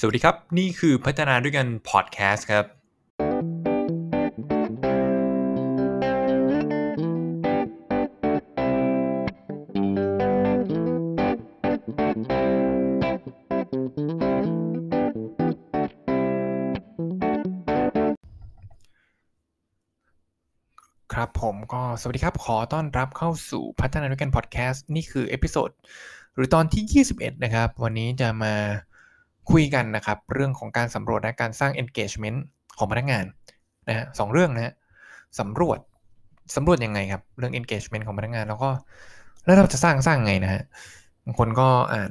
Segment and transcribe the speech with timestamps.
[0.00, 2.66] สวัสดีครับ นี่คือพัฒนาด้วยกันพอดแคสต์ครับ ค
[21.18, 25.70] รับผมก็สวัสดีครับ ขอต้อนรับเข้าสู่พัฒนาด้วยกันพอดแคสต์นี่คือ episode
[26.34, 28.54] หรือตอนที่ 21 นะครับ วันนี้จะมา
[29.50, 32.38] คุยกันนะครับเรื่องของการสำรวจและการสร้าง engagement
[32.78, 33.24] ของพนักงาน
[33.88, 34.74] นะฮะสองเรื่องนะฮะ
[35.40, 35.78] สำรวจ
[36.56, 38.70] สำรวจยังไงครับ เรื่อง engagement ของพนักงาน แล้วก็
[39.44, 40.62] แล้วเราจะสร้างสร้างไงนะฮะ
[41.24, 42.10] บางคนก็อ่าน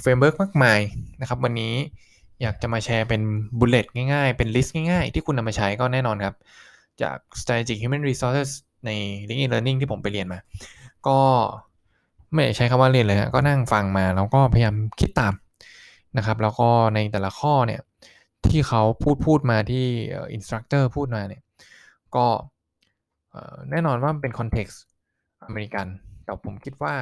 [0.00, 0.80] framework มากมาย
[1.20, 1.74] นะครับ วันนี้
[2.42, 3.22] อยากจะมาแชร์เป็น
[3.58, 6.34] bullet ง่ายๆ เป็น list ง่ายๆ ที่คุณนำมาใช้ก็แน่นอนครับ
[7.02, 8.50] จาก strategic human resources
[8.86, 8.90] ใน
[9.28, 10.38] LinkedIn Learning ที่ผมไปเรียนมา
[11.06, 11.18] ก็
[12.32, 15.32] ไม่ใช้คำว่าเรียนเลยฮะก็นั่งฟังมาแล้วก็พยายามคิดตาม
[16.16, 17.80] นะครับแล้วก็ในแต่ละข้อเนี่ย
[18.50, 19.86] ที่เขาพูดพูดมาที่
[20.32, 21.42] instructor พูดมาเนี่ย
[22.16, 22.26] ก็
[23.70, 24.80] แน่นอนว่าเป็น context
[25.44, 25.86] อเมริกัน
[26.24, 26.94] แต่ผมคิดว่า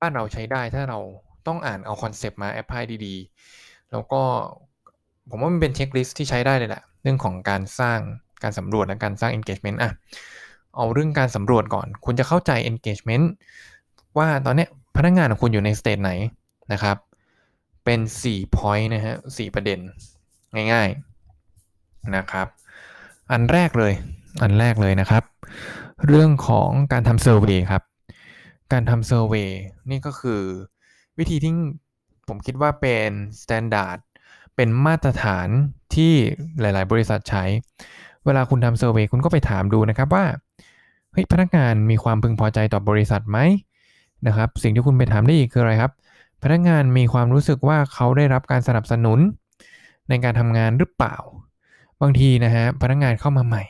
[0.00, 0.98] บ้านเราใช้ได้ถ้าเรา
[1.46, 4.22] ต้องอ่านเอา concept มา apply ดีๆ แล้วก็
[5.30, 7.98] ผมว่ามันเป็น checklist ที่ใช้ได้เลยแหละ เรื่องของการสร้าง
[8.42, 9.92] การสำรวจและการสร้าง engagement อะ
[10.76, 13.24] เอาเรื่องการสำรวจก่อน คุณจะเข้าใจ engagement
[14.18, 16.12] ว่าตอนนี้พนักงงานของคุณอยู่ในสเตจไหน
[16.72, 16.96] นะครับ
[17.92, 19.78] เป็น 4 point นะฮะ4ประเด็น
[20.72, 22.46] ง่ายๆนะครับ
[23.32, 23.92] อันแรกเลย
[24.42, 25.22] อันแรกเลยนะครับ
[26.06, 27.82] เรื่องของการทำเซอร์เวยครับ
[28.72, 29.50] การทำเซอร์เวย
[29.90, 30.42] นี่ก็คือ
[31.18, 31.52] วิธีที่
[32.28, 33.10] ผมคิดว่าเป็น
[33.42, 33.98] standard
[34.56, 35.48] เป็นมาตรฐาน
[35.94, 36.12] ที่
[36.60, 37.44] หลาย ๆ บริษัทใช้
[38.24, 40.24] เวลาคุณทำ survey คุณก็ไปถามดูนะครับว่า
[41.12, 43.38] เฮ้ยพนักงานมีความพึงพอใจต่อบริษัทไหม
[44.26, 45.92] นะครับ สิ่งที่คุณไปถามได้อีกคืออะไรครับ
[46.42, 49.18] พนักงานมีความรู้สึกว่าเขาได้รับการสนับสนุน
[50.08, 51.16] ในการทำงานหรือเปล่า
[52.00, 53.64] บางทีนะฮะพนักงานเข้ามาใหม่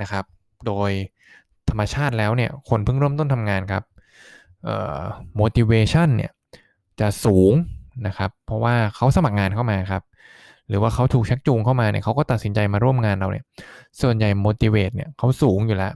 [0.00, 0.24] นะครับ
[0.66, 0.90] โดย
[1.68, 3.82] ธรรมชาติแล้วเนี่ยคนเพิ่งเริ่มต้นทำงานครับ
[4.64, 5.00] เอ่อ
[5.40, 6.30] motivation เนี่ย
[7.00, 7.52] จะสูง
[8.06, 10.02] นะครับ เพราะว่าเขาสมัครงานเข้ามาครับ
[10.68, 13.44] หรือว่าเขาถูกชักจูงเข้ามาเนี่ยเขาก็ตัดสินใจมาร่วมงานเราเนี่ย
[14.00, 15.92] ส่วนใหญ่ motivate เนี่ยเขาสูงอยู่แล้ว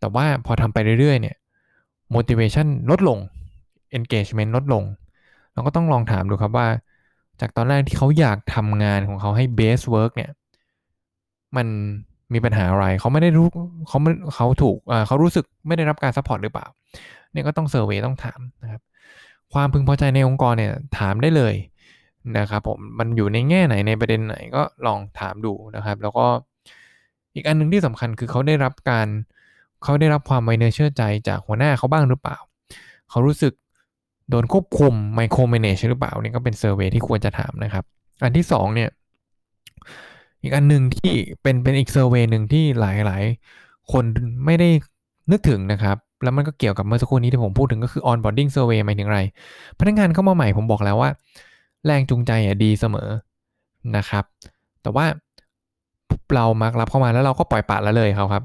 [0.00, 1.36] แต่ว่าพอทำไปเรื่อยๆเนี่ย
[2.14, 3.18] motivation ลดลง
[3.96, 4.84] engagement ลดลง
[5.52, 6.68] เราก็ต้องลองถามดูครับว่า
[7.40, 10.30] จากตอนแรกที่เขาอยากทำงานของเขาให้ base work เนี่ย
[11.56, 11.66] มัน
[12.32, 13.46] มีปัญหาอะไร เขาไม่ได้รู้
[13.88, 16.66] เขาไม่เขาถูกเขารู้สึกไม่ได้รับการ support หรือเปล่า
[17.32, 18.80] เนี่ยก็ต้อง survey ต้องถามนะครับ
[19.52, 21.54] ความพึงพอใจในองค์กรเนี่ยถามได้เลย
[22.38, 26.26] นะครับผม มันอยู่ในแง่ไหนในประเด็นไหนก็ลองถามดูนะครับ แล้วก็
[27.34, 29.06] อีกอันหนึ่งที่สำคัญคือเขาได้รับการ
[29.84, 32.36] เขาได้รับความไว้เนื้อเชื่อใจจากหัวหน้าเขาบ้างหรือเปล่า
[33.10, 33.52] เขารู้สึก
[34.30, 37.84] โดนควบคุม micromanage หรือเปล่านี่ก็เป็น survey ที่ควรจะถามนะครับ
[38.22, 38.90] อันที่สองเนี่ย
[40.42, 41.12] อีกอันหนึ่งที่
[41.42, 43.22] เป็นเป็นอีก survey หนึ่งที่หลายหลาย
[43.92, 44.04] คน
[44.44, 44.68] ไม่ได้
[45.30, 49.20] นึกถึงนะครับ แล้วมันก็เกี่ยวกับเมื่อสักครู่นี้ที่ผมพูดถึงก็คือ onboarding survey หมายถึงอะไร
[49.78, 51.10] พนักงานเข้ามาใหม่ผมบอกแล้วว่า
[51.86, 53.08] แรงจูงใจอะดีเสมอ
[53.96, 54.24] นะครับ
[54.82, 55.06] แต่ว่า
[56.34, 58.44] เรามักรับเข้ามาแล้วเราก็ปล่อยปละละเลยเขาครับ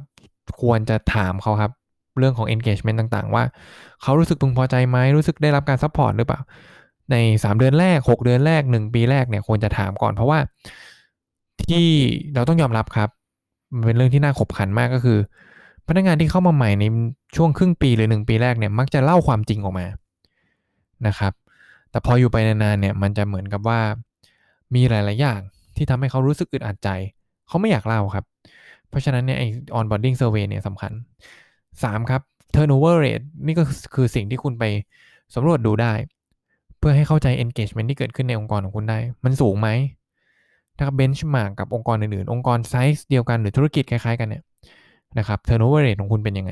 [0.62, 1.72] ควรจะถามเขาครับ
[2.20, 3.44] เรื่องของ engagement ต่างๆ ว่า
[4.02, 6.40] เขารู้สึกพึงพอใจไหมรู้สึกได้รับการ support หรือเปล่า
[7.12, 10.40] ใน 3 เดือนแรก 6 เดือนแรก 1 ปีแรกเนี่ยควรจะถามก่อนเพราะว่า
[11.68, 11.86] ที่
[12.36, 13.10] เราต้องยอมรับครับ
[13.76, 15.20] มันเป็นเรื่องที่น่าขบขันมากก็คือ
[15.88, 16.84] พนักงานที่เข้ามาใหม่ใน
[17.36, 19.86] ช่วงครึ่งปีหรือ 1 ปีแรกเนี่ยมักจะเล่าความจริงออกมา
[21.08, 21.34] นะครับ
[21.92, 23.80] แต่พออยู่ไปนานๆเนี่ยมันจะเหมือนกับว่า
[24.76, 25.40] มีหลายๆอย่าง
[25.76, 26.90] ที่ทำให้เขารู้สึกอึดอัดใจ
[27.48, 28.26] เขาไม่อยากเล่าครับ
[28.90, 29.44] เพราะฉะนั้นเนี่ยไอ
[29.80, 30.92] onboarding survey เนี่ยสำคัญ
[31.82, 32.22] 3 ครับ
[32.56, 33.64] turnover rate นี่ก็
[33.94, 34.64] คือสิ่งที่คุณไป
[35.36, 35.94] สำรวจดูได้
[36.78, 39.70] เพื่อให้เข้าใจ engagement ที่เกิดขึ้นในองค์กรของคุณได้ มันสูงไหม
[40.78, 44.44] ถ้า benchmark กับองค์กรอื่นๆ องค์กรไซส์เดียวกันหรือธุรกิจคล้ายๆกันเนี่ย
[45.20, 46.52] นะครับ turnover rate ของคุณเป็นยังไง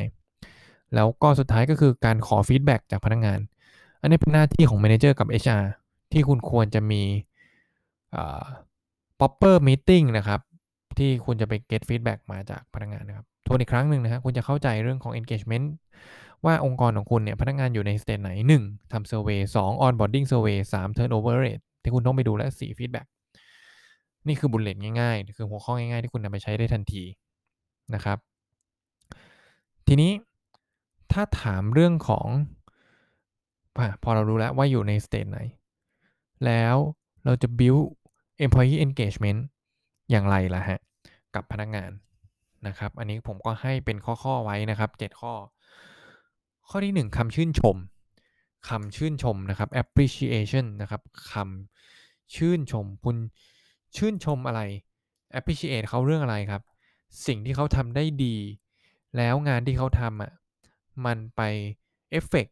[0.96, 3.40] แล้วก็สุดท้ายก็คือการขอฟีดแบ็จากพนักงงาน
[4.02, 5.64] อันนี้เป็นหน้าที่ของ manager กับ HR
[6.12, 7.02] ที่คุณควรจะมี
[9.20, 10.40] proper meeting นะครับ
[10.98, 15.66] ที่คุณจะไป get feedback มาจากพนักงานนะครับ ทวนอีกครั้งหนึ่งนะฮะคุณจะเข้าใจเรื่องของ engagement
[16.46, 18.32] ว่าองค์กรของคุณเนี่ยพนักงานอยู่ใน stage ไหน
[18.64, 18.92] 1.
[18.92, 19.86] ทำ survey 2.
[19.86, 20.98] onboarding survey 3.
[20.98, 22.78] turnover rate ที่คุณต้องไปดูและ 4.
[22.78, 23.08] feedback
[24.28, 27.04] นี่คือ bullet ง่ายๆ คือหัวข้อง่ายๆ ที่คุณนำไปใช้ได้ทันที
[27.96, 28.18] นะครับ
[29.88, 30.12] ทีนี้
[31.12, 32.28] ถ้าถามเรื่องของ
[34.04, 35.40] พอเรารู้แล้วว่าอยู่ใน stage ไหน
[36.46, 36.76] แล้ว
[37.26, 37.84] เราจะ build
[38.46, 39.42] employee engagement
[40.12, 40.80] อย่างไรล่ะฮะ
[41.36, 41.92] กับพนักงาน
[42.68, 45.34] นะครับ อันนี้ผมก็ให้เป็นข้อๆไว้นะครับ 7 ข้อ
[46.70, 47.76] ข้อที่ 1คำชื่นชม
[48.70, 53.18] คำชื่นชมนะครับ appreciation นะครับคำชื่นชม คุณ
[53.98, 54.62] ชื่นชมอะไร
[55.38, 56.62] appreciate เขาเรื่องอะไรครับ
[57.28, 58.36] สิ่งที่เขาทำได้ดี
[59.18, 60.32] แล้วงานที่เขาทำอะ
[61.06, 61.42] มันไป
[62.12, 62.48] เอฟเฟก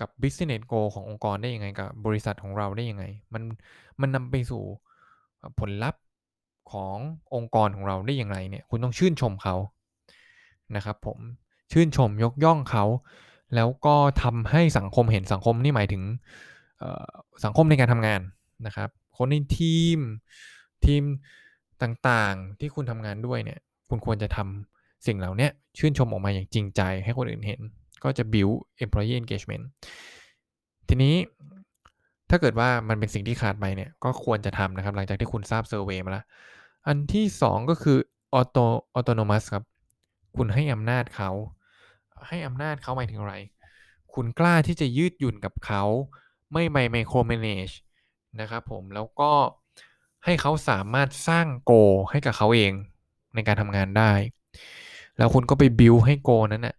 [0.00, 3.04] กับ business goal ขององค์กรได้ยังไงกับบริษัทของเราได้ยังไง
[3.34, 3.42] มัน
[4.00, 4.62] มันนำไปสู่
[5.58, 6.00] ผลลัพธ์
[6.72, 6.96] ของ
[7.34, 9.56] องค์กรของเราได้อย่างไรเนี่ยคุณต้องชื่นชมเขา
[10.76, 11.18] นะครับผม
[11.72, 12.84] ชื่นชมยกย่องเขา
[13.54, 16.02] แล้วก็ทำให้สังคมเห็นสังคมนี่หมายถึง
[17.44, 18.20] สังคมในการทำงาน
[18.66, 19.98] นะครับ คนในทีม
[20.84, 21.02] ทีม
[21.82, 23.58] ต่างๆที่คุณทำงานด้วยเนี่ย
[23.88, 27.60] คุณควรจะทำสิ่งเหล่านี้ชื่นชมออกมาอย่างจริงใจให้คนอื่นเห็น
[28.04, 29.64] ก็จะ build employee engagement
[30.88, 31.14] ทีนี้
[32.30, 36.24] ถ้าเกิดว่ามันเป็นสิ่งที่ขาดไปเนี่ยก็ควรจะทำนะครับ หลังจากที่คุณทราบเซอร์เวยมาแล้ว
[36.86, 37.98] อันที่ 2 ก็คือ
[38.38, 38.66] auto
[38.96, 39.64] autonomous ครับ
[40.36, 41.30] คุณให้อำนาจเขา
[42.28, 43.36] ให้อำนาจเขาหมายถึงอะไร
[44.14, 45.82] คุณกล้าที่จะยืดหยุ่นกับเขา
[46.52, 47.68] ไม่ไปไมโครเมเนจ
[48.40, 49.32] นะครับผม แล้วก็
[50.24, 51.72] ให้เขาสามารถสร้างโก
[52.10, 52.72] ให้กับเขาเอง
[53.34, 54.12] ในการทำงานได้
[55.18, 56.76] แล้วคุณก็ไปบิวให้โกนั้นน่ะ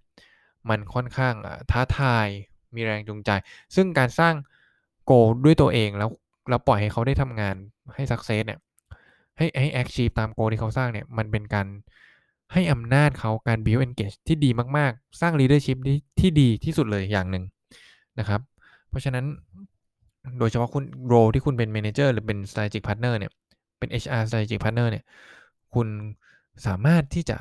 [0.69, 1.33] มันค่อนข้าง
[1.71, 2.27] ท้าทาย
[2.75, 3.29] มีแรงจูงใจ
[3.75, 4.35] ซึ่งการสร้าง
[5.05, 5.11] โก
[5.45, 6.09] ด้วยตัวเองแล้ว
[6.49, 7.55] เราปล่อยให้เขาได้ทำงาน
[7.95, 8.59] ให้สักเซสเนี่ย
[9.41, 11.67] ให้ให้แอคชีพตามโกที่เขาสร้างเนี่ย มันเป็นการ
[12.53, 17.43] ให้อำนาจเขาการ build engage ที่ดีมาก ๆ สร้าง leadership ที่ที่ดีที่สุดเลยอย่างหนึ่ง
[18.19, 18.41] นะครับ
[18.89, 19.25] เพราะฉะนั้น
[20.39, 23.31] โดยเฉพาะคุณโรที่คุณเป็น manager หรือเป็น strategic partner เนี่ย
[23.79, 25.03] เป็น HR strategic partner เนี่ย
[25.75, 25.87] คุณ
[26.67, 27.37] สามารถที่จะ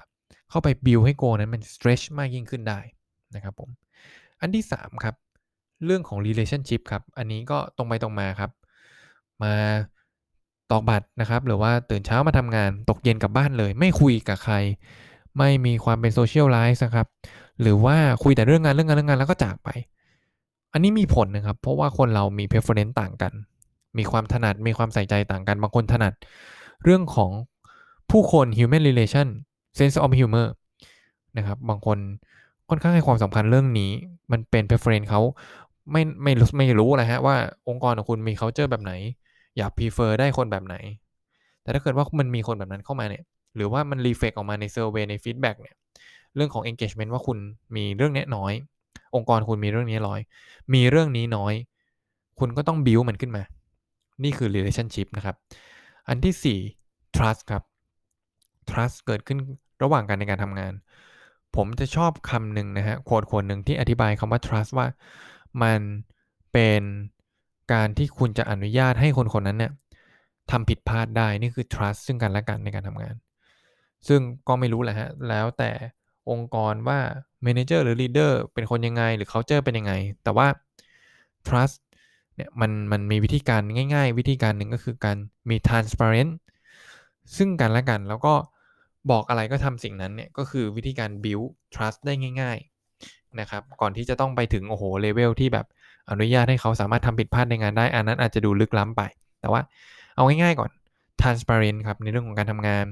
[0.51, 2.81] เข้าไป build ให้โกนั้นมัน stretch มากยิ่งขึ้นได้
[3.35, 3.71] นะครับผม
[4.41, 5.15] อันที่ 3 ครับ
[5.87, 8.51] เรื่องของ relationship ครับ อันนี้ก็ตรงไปตรงมาครับ
[9.43, 9.55] มา
[10.73, 14.55] ตอกบัตรนะครับหรือว่าตื่นเช้ามาทำงานตกเย็นกลับบ้านเลย ไม่คุยกับใคร
[15.39, 17.07] ไม่มีความเป็นโซเชียลไลฟ์นะครับ
[17.61, 19.69] หรือว่าคุยแต่เรื่องงานเรื่องงานเรื่องงานแล้วก็จากไป
[20.73, 23.33] อันนี้มีผลนะครับ เพราะว่าคนเรามี preference ต่างกัน
[23.99, 26.13] มีความถนัดมีความใส่ใจต่างกันบางคนถนัด
[26.85, 27.31] เรื่องของ
[28.11, 29.29] ผู้คน human relation
[29.79, 30.49] sense of humor
[31.37, 31.99] นะครับบางคน
[32.69, 33.91] ค่อนข้างให้ความสำคัญเรื่องนี้
[34.33, 35.21] มันเป็น preference เขา
[35.93, 37.37] ไม่ไม่รู้ไม่รู้นะฮะว่า
[37.69, 38.93] องค์กรของคุณมี culture แบบไหน
[39.61, 40.77] อยาก prefer ได้คนแบบไหน
[41.63, 43.25] แต่ถ้าเกิดว่ามันมีคนแบบนั้นเข้ามาเนี่ย
[43.57, 45.77] หรือว่ามัน reflect ออกมาใน survey ใน feedback เนี่ย
[46.37, 47.39] เรื่องของ engagement ว่าคุณ
[47.77, 48.53] มีเรื่องนี้น้อย
[49.15, 50.21] องค์กรคุณมีเรื่องนี้น้อย
[50.75, 51.55] มีเรื่องนี้น้อย
[52.39, 53.43] คุณก็ต้อง build มันขึ้นมา
[54.25, 55.37] นี่คือ relationship นะครับ
[56.09, 57.63] อันที่ 4 trust ครับ
[58.71, 59.39] trust เกิดขึ้น
[59.83, 60.73] ระหว่างกันในการทำงาน
[61.57, 64.87] ผมจะชอบคำหนึ่งนะฮะโคดโคดหนึ่งที่อธิบายคำว่า trust ว่า
[65.63, 65.81] มัน
[66.53, 66.83] เป็น
[67.73, 69.73] การที่คุณจะอนุญาตให้คนคนนั้นเนี่ย
[70.51, 73.15] ทำผิดพลาดได้นี่คือ trust ซึ่งกันและกันในการทำงาน
[74.09, 75.71] ซึ่งก็ไม่รู้แหละฮะ แล้วแต่
[76.31, 76.99] องค์กรว่า
[77.47, 79.93] manager หรือ leader เป็นคนยังไง หรือ culture เป็นยังไง
[80.25, 80.47] แต่ว่า
[81.47, 81.77] trust
[82.35, 83.63] เนี่ยมันมันมีวิธีการ
[83.95, 85.17] ง่าย ๆ วิธีการหนึ่งก็คือการ
[85.51, 86.33] มี transparent
[87.37, 88.35] ซึ่งกันและกันแล้วก็
[89.11, 92.59] บอกอะไรก็ทำสิ่งนั้นเนี่ยก็คือวิธีการ build trust ได้ง่าย
[92.99, 95.67] ๆนะครับ ก่อนที่จะต้องไปถึงโอ้โหเลเวลที่แบบ
[96.11, 99.03] อนุญาตให้เขาสามารถทำผิดพลาดในงานได้ อันนั้นอาจจะดูลึกล้ำไป
[99.41, 99.61] แต่ว่า
[100.15, 100.71] เอาง่ายๆก่อน
[101.21, 102.87] transparent ครับในเรื่องของการทำงาน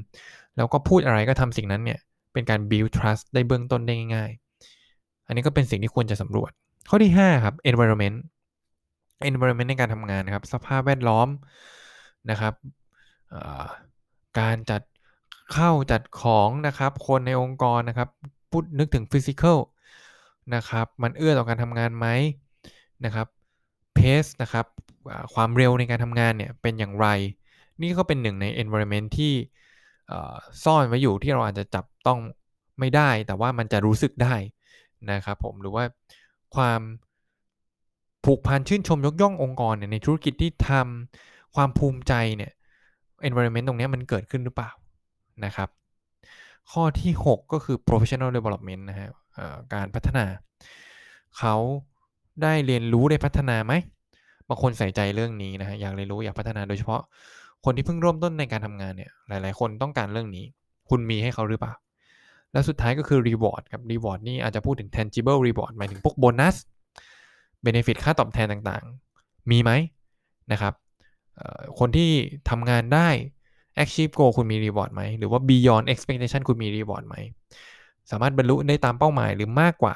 [0.56, 1.99] แล้วก็พูดอะไรก็ทำสิ่งนั้นเนี่ย
[2.32, 6.50] เป็นการ build trust ได้เบื้องต้นได้ง่ายๆ อันนี้ก็เป็นสิ่งที่ควรจะสำรวจ
[6.88, 8.19] ข้อที่ 5 ครับ environment
[9.31, 11.29] environment ในการทำงานนะครับ สภาพแวดล้อม
[12.31, 12.55] นะครับ
[14.40, 14.83] การจัด
[15.52, 18.09] เข้าจัดของนะครับ คนในองค์กรนะครับ
[18.50, 19.59] พูดนึกถึง physical
[20.54, 22.07] นะครับ มันเอื้อต่อการทำงานไหม
[23.05, 23.26] นะครับ
[23.97, 24.67] pace นะครับ
[25.35, 27.07] ความเร็วในการทำงานเนี่ยเป็นอย่างไร
[27.83, 29.33] นี่ก็เป็นหนึ่งใน environment ที่
[30.64, 32.21] ซ่อนไว้อยู่ที่เราอาจจะจับต้อง
[32.78, 34.35] ไม่ได้ แต่ว่ามันจะรู้สึกได้
[35.12, 35.85] นะครับผมหรือว่า
[36.55, 36.81] ความ
[38.25, 42.52] ผูกพันชื่นชมยกย่ององค์กรเนี่ยในธุรกิจที่ทำความภูมิใจเนี่ย
[43.28, 44.71] environment ตรงนี้มันเกิดขึ้นหรือเปล่า
[45.45, 45.69] นะครับ
[46.73, 49.09] ข้อที่ 6 ก็คือ professional development นะฮะ
[49.75, 50.26] การพัฒนา
[51.38, 51.55] เขา
[52.42, 53.73] ได้เรียนรู้ได้พัฒนาไหม
[54.49, 57.02] บางคนใส่ใจเรื่องนี้นะฮะอยากเรียนรู้อยากพัฒนาโดยเฉพาะ
[57.64, 60.45] คนที่เพิ่งเริ่มต้นในการทำงานเนี่ย หลาย ๆ คนต้องการเรื่องนี้
[60.90, 61.73] คุณมีให้เขาหรือเปล่า
[62.52, 66.57] แล้วสุดท้ายก็คือ reward ครับ reward นี่อาจจะพูดถึง tangible reward หมายถึงพวกโบนัส
[67.64, 69.71] benefit ค่าตอบแทนต่างๆ มีไหม
[70.52, 70.75] นะครับ
[71.78, 72.11] คนที่
[72.50, 73.09] ทำงานได้
[73.83, 77.16] achieve goal คุณมี reward ไหม หรือว่า beyond expectation คุณมี reward ไหม
[78.11, 79.95] สามารถบรรลุได้ตามเป้าหมายหรือมากกว่า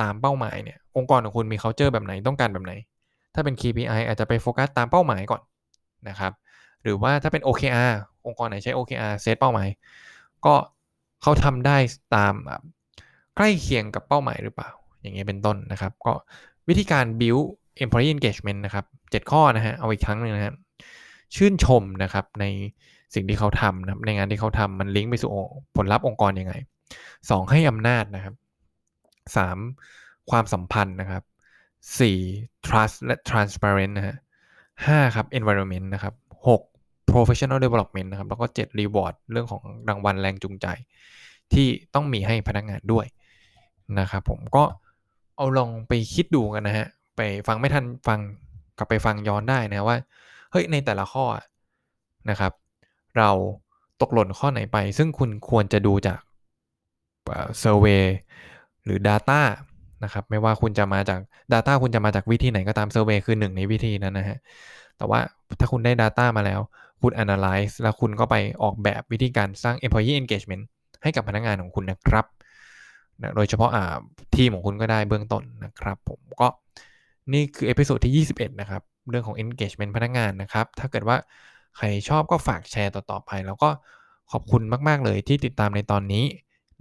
[0.00, 2.72] ตามเป้าหมายเนี่ยองค์กรของคุณมี culture แบบไหนต้องการแบบไหน
[3.34, 5.42] ถ้าเป็น KPI อาจจะไปโฟกัสตามเป้าหมายก่อน
[6.08, 6.32] นะครับ
[6.82, 7.92] หรือว่าถ้าเป็น OKR
[8.26, 9.68] องค์กรไหนใช้ OKR เซตเป้าหมาย
[10.46, 10.54] ก็
[11.22, 11.76] เขาทำได้
[12.14, 12.34] ตาม
[13.36, 14.70] ใกล้เคียงกับเป้าหมายหรือเปล่า
[15.00, 16.12] อย่างเงี้ยเป็นต้นนะครับ ก็
[16.68, 17.44] วิธีการ build
[17.84, 20.54] employee engagement นะครับ 7 ข้อนะฮะเอาอีกครั้งหนึ่งนะครับ
[21.34, 22.44] ชื่นชมนะครับใน
[23.14, 25.30] สิ่งที่เขาทำนะในงานที่เขาทำมันลิงก์ไปสู่
[25.76, 26.54] ผลลัพธ์องค์กรยังไง
[27.02, 27.50] 2.
[27.50, 28.34] ให้อำนาจนะครับ
[29.26, 30.30] 3.
[30.30, 31.22] ความสัมพันธ์นะครับ
[31.98, 32.66] 4.
[32.66, 34.16] trust และ transparent นะฮะ
[34.66, 35.14] 5.
[35.16, 36.14] ครับ environment นะครับ
[36.62, 37.10] 6.
[37.10, 38.80] professional development นะครับ แล้วก็ 7.
[38.80, 40.66] reward เรื่องของรางวัลแรงจูงใจ
[41.52, 43.06] ที่ต้องมีให้พนักงานด้วย
[44.00, 44.64] นะครับผมก็
[45.36, 48.20] เอาลองไปคิดดูกันนะฮะ ไปฟังไม่ทันฟัง
[48.78, 49.98] กลับไปฟังย้อนได้นะว่า
[50.50, 51.24] เฮ้ยในแต่ละข้อ
[52.30, 52.52] นะครับ
[53.18, 53.30] เรา
[54.00, 56.20] ตกหล่นข้อไหนไป ซึ่งคุณควรจะดูจาก
[57.24, 58.04] เซอร์เวย
[58.84, 59.40] หรือ Data
[60.04, 61.20] นะครับไม่ว่าคุณจะมาจาก
[61.52, 64.38] Data คุณจะมาจากวิธีไหนก็ตามเซอร์เวยคือหนึ่งในวิธีนั้นนะฮะ
[64.98, 65.20] แต่ว่า
[65.60, 66.60] ถ้าคุณได้ Data มาแล้ว
[67.02, 70.64] คุณ Analyze แล้วคุณก็ไปออกแบบวิธีการสร้าง Employee Engagement
[71.02, 72.26] ให้กับพนักงานของคุณนะครับ
[73.22, 73.96] นะโดยเฉพาะอ่า
[74.36, 76.48] ทีมของคุณก็ได้เบื้องต้นนะครับผมก็
[77.32, 81.16] นี่คือ episode ที่ 21 นะครับ เรื่องของ engagement พนักงานนะครับ ถ้าเกิดว่า
[81.76, 83.68] ใครชอบก็ฝากแชร์ต่อ ๆ ไป แล้วก็
[84.32, 86.24] ขอบคุณมาก ๆ เลยที่ติดตามในตอนนี้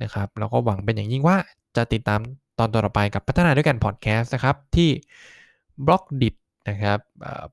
[0.03, 1.37] นะครับ แล้วก็หวังเป็นอย่างยิ่งว่า
[1.75, 2.19] จะติดตาม
[2.59, 4.89] ตอนต่อไปกับพัฒนาด้วยกันพอดแคสต์นะครับ ที่
[5.85, 6.29] Blockdit
[6.69, 6.99] นะครับ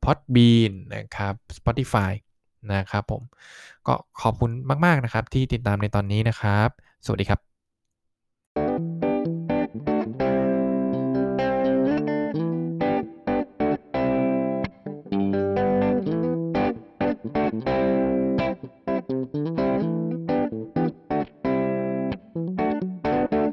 [0.05, 2.13] Podbean นะครับ Spotify
[2.73, 3.23] นะครับผม
[3.87, 4.51] ก็ขอบคุณ
[4.85, 6.69] มาก ๆ นะครับ ที่ติดตามในตอนนี้นะครับ
[7.05, 7.50] สวัสดีครับ